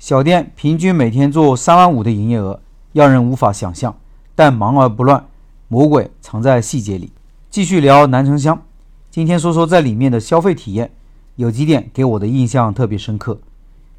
[0.00, 2.58] 小店平均每天做三万五的营业额，
[2.94, 3.94] 让人无法想象。
[4.34, 5.26] 但忙而不乱，
[5.68, 7.12] 魔鬼藏在细节里。
[7.50, 8.62] 继续聊南城香，
[9.10, 10.90] 今天说说在里面的消费体验，
[11.36, 13.38] 有几点给我的印象特别深刻。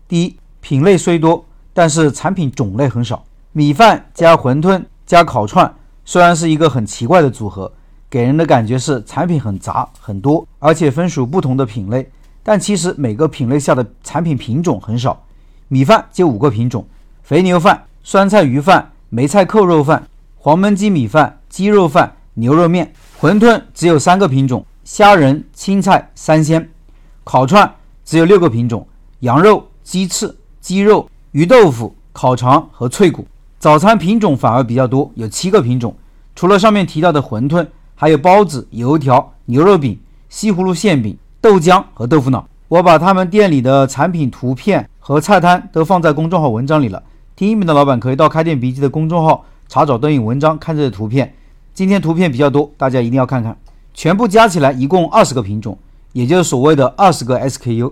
[0.08, 3.24] 第一，品类虽多，但是产品种类很少。
[3.52, 5.72] 米饭加馄饨加烤串，
[6.04, 7.72] 虽然是一个很奇怪的组合，
[8.10, 12.10] 给人的感觉是产品很杂很多，而且分属不同的品类。
[12.42, 15.24] 但其实每个品类下的产品品种很少。
[15.74, 16.86] 米饭就五个品种：
[17.24, 22.92] 肥牛饭、酸菜鱼饭、梅菜扣肉饭、黄焖鸡米饭、鸡肉饭、牛肉面。
[23.18, 26.70] 馄饨只有三个品种：虾仁、青菜、三鲜。
[27.24, 28.86] 烤串只有六个品种：
[29.22, 33.26] 羊肉、鸡翅、鸡肉、鱼豆腐、烤肠和脆骨。
[33.58, 35.96] 早餐品种反而比较多，有七个品种。
[36.36, 37.66] 除了上面提到的馄饨，
[37.96, 42.46] 还有包子、油条、牛肉饼、西葫芦馅饼、豆浆和豆腐脑。
[42.68, 44.90] 我把他们店里的产品图片。
[45.04, 47.02] 和菜单都放在公众号文章里了。
[47.36, 51.34] 听音频的老板可以到开店笔记的公众号查找对应文章，看这些图片。
[51.74, 53.58] 今天图片比较多，大家一定要看看。
[53.96, 55.76] 全部加起来一共二十个品种，
[56.14, 57.92] 也就是所谓的二十个 SKU。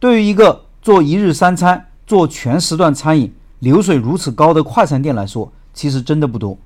[0.00, 6.58] 对于一个做一日三餐、做全时段餐饮、流水如此高的快餐店来说，其实真的不多。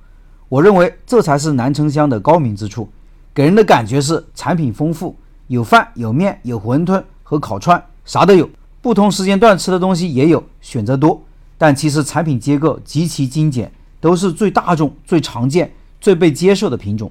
[0.49, 2.89] 我认为这才是南城香的高明之处，
[3.31, 5.15] 给人的感觉是产品丰富，
[5.47, 8.49] 有饭有面有馄饨和烤串，啥都有。
[8.83, 11.23] 不同时间段吃的东西也有，选择多，
[11.57, 17.09] 但其实产品结构极其精简，都是最大众、最常见、最被接受的品种。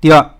[0.00, 0.30] 第二，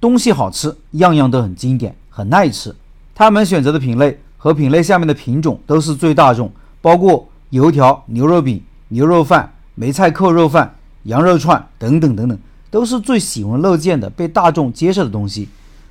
[0.00, 2.72] 东西好吃，样样都很经典，很耐吃。
[3.16, 12.38] 他们选择的品类和品类下面的品种都是最大众，包括油条、牛肉饼、牛肉饭、梅菜扣肉饭、羊肉串等等等等，
[12.70, 15.48] 都是最喜闻乐见的、被大众接受的东西。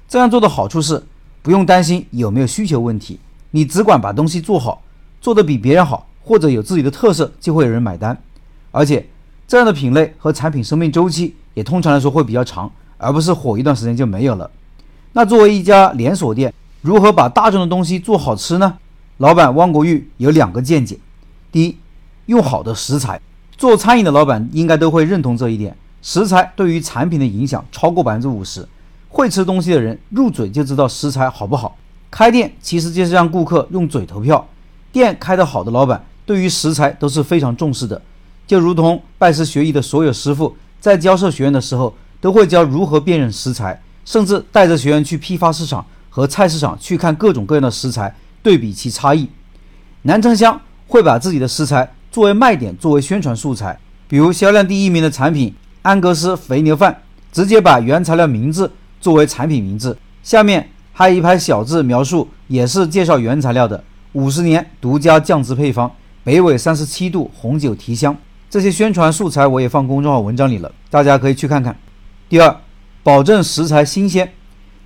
[0.08, 1.04] 这样做的好处是，
[1.42, 3.20] 不用担心有没有需求问题。
[3.52, 4.82] 你只管把东西做好，
[5.22, 8.18] 做得比别人好，或者有自己的特色，就会有人买单。
[8.72, 9.08] 而且
[9.48, 14.50] 这样的品类和产品生命周期也通常来说会比较长，而不是火一段时间就没有了。
[15.14, 18.78] 那作为一家连锁店，如何把大众的东西做好吃呢？
[19.18, 20.98] 老板汪国玉有两个见解：
[21.52, 21.78] 第一，
[22.28, 23.22] 用好的食材。
[23.58, 28.68] 做餐饮的老板应该都会认同这一点，食材对于产品的影响超过百分之五十。
[29.10, 31.76] 会吃东西的人入嘴就知道食材好不好。
[32.12, 34.48] 开店其实就是让顾客用嘴投票。
[34.92, 38.00] 店开得好的老板，对于食材都是非常重视的。
[38.46, 48.14] 就如同拜师学艺的所有师傅，在教授学员的时候，都会教如何辨认食材，甚至带着学员去批发市场和菜市场去看各种各样的食材，
[48.44, 49.30] 对比其差异。
[50.02, 53.80] 南城香会把自己的食材作为卖点，作为宣传素材。
[54.10, 57.02] 比如销量第一名的产品安格斯肥牛饭，
[57.32, 58.70] 直接把原材料名字
[59.00, 60.70] 作为产品名字，下面。
[61.02, 63.84] 还有一排小字描述，也是介绍原材料的。
[64.12, 65.92] 五十年独家酱汁配方，
[66.24, 68.16] 北纬三十七度红酒提香。
[68.52, 71.76] 这些宣传素材我也放公众号文章里了，大家可以去看看。
[72.30, 72.56] 第二，
[73.02, 74.32] 保证食材新鲜。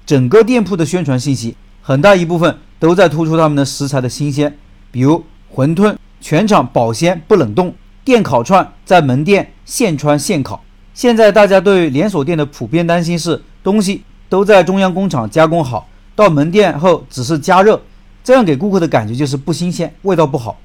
[0.05, 4.57] 整个店铺的宣传信息很大一部分都在突出他们的食材的新鲜，
[4.91, 5.21] 比如
[5.53, 10.63] 馄饨全场保鲜不冷冻，电烤串在门店现穿现烤。
[10.93, 15.85] 现在大家对连锁店的普遍担心是东西都在中央工厂加工好。
[16.15, 17.81] 到门店后只是加热，
[18.23, 20.57] 这样给顾客的感觉就是不新鲜，味道不好。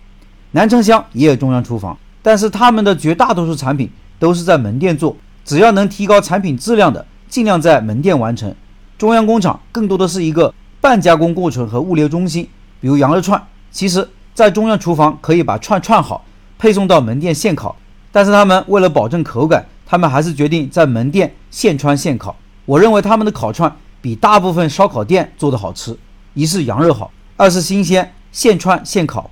[0.53, 8.55] 南城香也有中央厨房，但是他们的绝大多数产品都是在门店做，只要能提高产品质量的，尽量在门店完成。
[8.97, 12.49] 中央工厂更多的是一个半加工过程和物流中心，
[12.81, 16.25] 比如羊肉串，其实在中央厨房可以把串串好，
[16.59, 17.75] 配送到门店现烤，
[18.13, 22.37] 但是他们为了保证口感，他们还是决定在门店现穿现烤。
[22.67, 23.75] 我认为他们的烤串。
[24.01, 25.97] 比大部分烧烤店做的好吃，
[26.35, 29.31] 一是羊肉好，二是新鲜，现串现烤。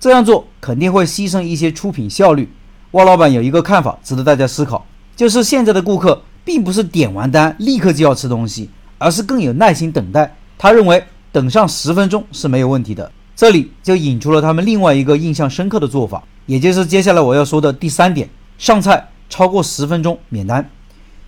[0.00, 2.52] 这样做肯定会牺牲一些出品效率。
[2.92, 4.84] 汪老板有一个看法，值得大家思考，
[5.16, 10.36] 就是现在的顾客并不是点完单立刻就要吃东西，而是更有耐心等待。
[10.56, 13.10] 他认为等上十分钟是没有问题的。
[13.36, 20.68] 这里就引出了他们另外一个印象深刻的做法，也就是接下来我要说的第三点：上菜超过十分钟免单。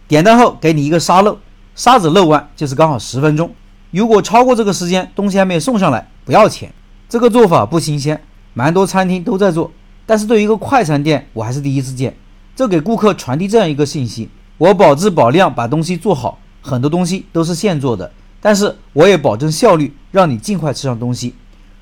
[0.09, 1.39] 点单后给你一个沙漏。
[1.75, 3.51] 沙子漏完就是刚好十分钟，
[3.91, 6.73] 如果超过这个时间，东西还没有送上来，不要钱。
[7.09, 8.23] 这个做法不新鲜，
[8.55, 9.73] 蛮多餐厅都在做，
[10.07, 12.15] 但是对于一个快餐店，我还是第一次见。
[12.55, 14.29] 这给顾客传递这样一个信息：
[14.59, 21.35] 我保质保量，把东西做好，很多东西都是现做的，但是我也保证效率，让你尽快吃上东西。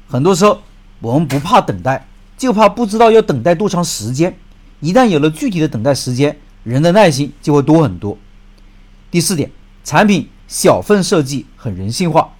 [0.06, 0.60] 很多时候
[1.00, 2.06] 我们不怕等待，
[2.38, 4.38] 就怕不知道要等待多长时间。
[4.80, 8.16] 一旦有了具体的等待时间，人的耐心就会多很多。
[9.10, 9.50] 第四点。
[9.88, 12.34] 产品小份设计很人性化，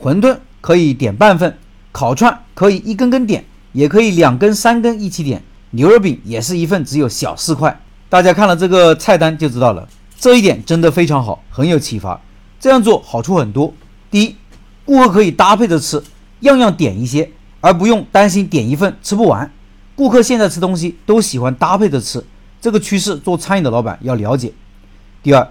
[0.00, 1.58] 馄饨可以点半份，
[1.92, 5.42] 烤串可以一根根点，也可以两根三根一起点。
[5.72, 7.78] 牛肉饼也是一份只有小四块。
[8.08, 9.86] 大家看了这个菜单就知道了，
[10.18, 12.18] 这一点真的非常好，很有启发。
[12.58, 13.74] 这样做好处很多。
[14.10, 14.36] 第一，
[14.86, 16.02] 顾客可以搭配着吃，
[16.40, 17.30] 样样点一些，
[17.60, 19.52] 而不用担心点一份吃不完。
[19.94, 22.24] 顾客现在吃东西都喜欢搭配着吃，
[22.62, 24.54] 这个趋势做餐饮的老板要了解。
[25.22, 25.46] 第二，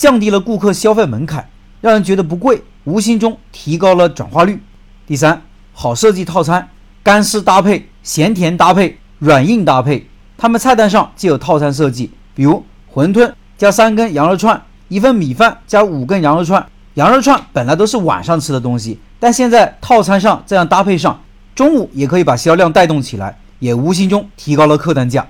[0.00, 1.46] 降低了顾客消费门槛，
[1.82, 4.62] 让人觉得不贵，无形中提高了转化率。
[5.06, 5.42] 第三，
[5.74, 6.70] 好设计套餐，
[7.02, 10.08] 干湿搭配，咸甜搭配，软硬搭配。
[10.38, 16.66] 他们菜单上就有套餐设计，比如馄饨加三根羊肉串，一份米饭加五根羊肉串。
[16.94, 21.20] 羊肉串本来都是晚上吃的东西，但现在套餐上这样搭配上，
[21.54, 25.28] 中午也可以把销量带动起来，也无形中提高了客单价。